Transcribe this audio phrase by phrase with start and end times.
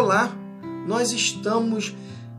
[0.00, 0.34] Olá,
[0.88, 1.94] nós estamos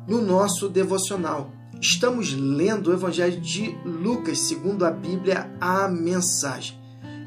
[0.08, 1.52] no nosso devocional.
[1.80, 6.76] Estamos lendo o Evangelho de Lucas, segundo a Bíblia, a mensagem.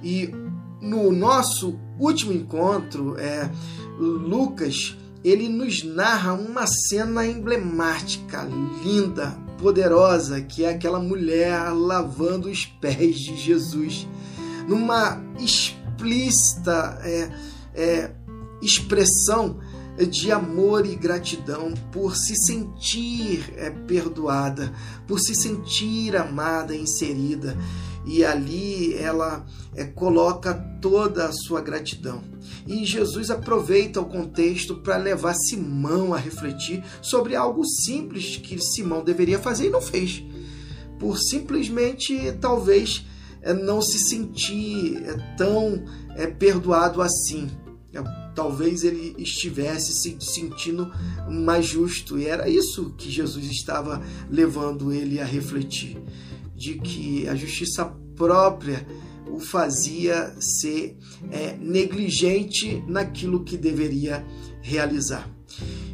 [0.03, 0.35] E
[0.83, 3.49] no nosso último encontro, é,
[3.97, 8.43] Lucas ele nos narra uma cena emblemática,
[8.83, 14.09] linda, poderosa, que é aquela mulher lavando os pés de Jesus,
[14.67, 17.31] numa explícita é,
[17.73, 18.11] é,
[18.61, 19.61] expressão
[20.03, 24.73] de amor e gratidão por se sentir é, perdoada,
[25.07, 27.57] por se sentir amada, inserida.
[28.07, 32.23] E ali ela é, coloca toda a sua gratidão.
[32.67, 39.03] E Jesus aproveita o contexto para levar Simão a refletir sobre algo simples que Simão
[39.03, 40.23] deveria fazer e não fez.
[40.99, 43.07] Por simplesmente, talvez,
[43.41, 45.03] é, não se sentir
[45.37, 45.85] tão
[46.39, 47.51] perdoado assim
[48.35, 50.91] talvez ele estivesse se sentindo
[51.31, 52.19] mais justo.
[52.19, 55.99] E era isso que Jesus estava levando ele a refletir:
[56.55, 57.85] de que a justiça
[58.17, 58.87] própria
[59.31, 60.97] o fazia ser
[61.31, 64.25] é, negligente naquilo que deveria
[64.63, 65.29] realizar.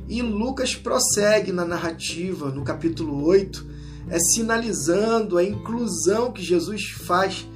[0.08, 3.66] E Lucas prossegue na narrativa, no capítulo 8,
[4.08, 7.46] é, sinalizando a inclusão que Jesus faz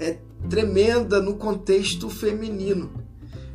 [0.00, 3.07] é, tremenda no contexto feminino.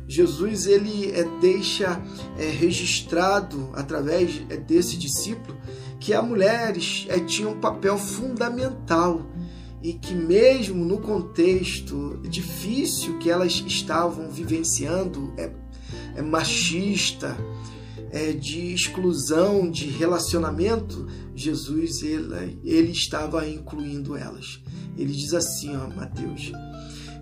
[0.06, 2.00] Jesus ele é, deixa
[2.38, 5.56] é, registrado através é, desse discípulo
[5.98, 9.24] que as mulheres é, tinham um papel fundamental
[9.82, 15.50] e que mesmo no contexto difícil que elas estavam vivenciando, é,
[16.16, 17.36] é machista,
[18.10, 24.62] é, de exclusão de relacionamento, Jesus ele, ele estava incluindo elas.
[24.96, 26.52] Ele diz assim, ó, Mateus,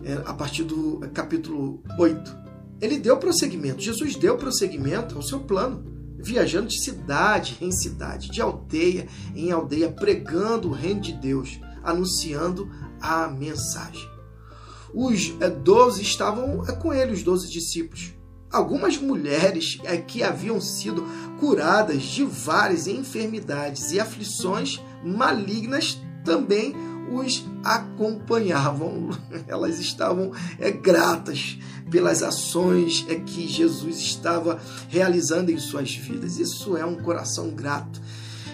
[0.05, 2.42] é, a partir do capítulo 8,
[2.83, 5.85] ele deu prosseguimento, Jesus deu prosseguimento ao seu plano,
[6.19, 9.07] viajando de cidade em cidade, de aldeia
[9.37, 12.69] em aldeia, pregando o reino de Deus, anunciando
[13.01, 14.11] a mensagem.
[14.93, 18.13] Os é, doze estavam é, com ele, os doze discípulos.
[18.51, 21.05] Algumas mulheres é, que haviam sido
[21.39, 26.75] curadas de várias enfermidades e aflições malignas também
[27.11, 29.11] os acompanhavam.
[29.49, 31.59] Elas estavam é, gratas
[31.91, 36.39] pelas ações é, que Jesus estava realizando em suas vidas.
[36.39, 38.01] Isso é um coração grato.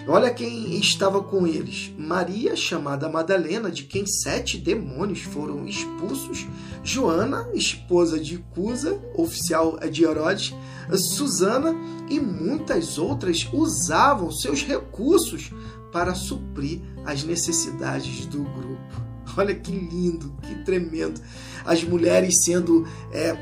[0.07, 6.47] Olha quem estava com eles: Maria, chamada Madalena, de quem sete demônios foram expulsos,
[6.83, 10.53] Joana, esposa de Cusa, oficial de Herodes,
[10.97, 11.75] Susana
[12.09, 15.51] e muitas outras usavam seus recursos
[15.91, 19.09] para suprir as necessidades do grupo.
[19.37, 21.21] Olha que lindo, que tremendo.
[21.65, 23.35] As mulheres sendo é,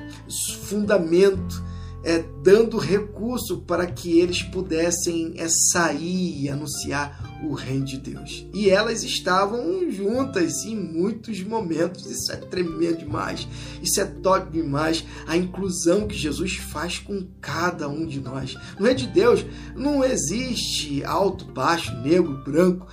[0.66, 1.64] fundamento,
[2.04, 8.48] é, dando recurso para que eles pudessem é, sair e anunciar o reino de Deus.
[8.54, 12.06] E elas estavam juntas em muitos momentos.
[12.06, 13.48] Isso é tremendo demais.
[13.82, 15.06] Isso é top demais.
[15.28, 18.56] A inclusão que Jesus faz com cada um de nós.
[18.80, 22.88] No reino de Deus não existe alto, baixo, negro, branco,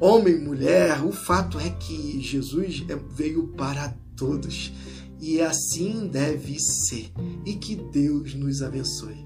[0.00, 1.04] homem, mulher.
[1.04, 4.72] O fato é que Jesus é, veio para todos.
[5.20, 7.12] E assim deve ser.
[7.46, 8.11] E que Deus
[8.52, 9.24] nos abençoe.